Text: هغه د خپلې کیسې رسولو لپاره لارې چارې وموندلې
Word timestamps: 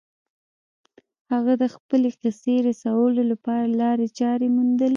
هغه 1.31 1.53
د 1.61 1.63
خپلې 1.75 2.09
کیسې 2.21 2.55
رسولو 2.67 3.21
لپاره 3.31 3.65
لارې 3.81 4.07
چارې 4.19 4.47
وموندلې 4.49 4.89